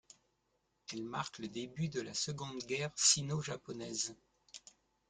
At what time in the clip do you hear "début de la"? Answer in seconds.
1.47-2.15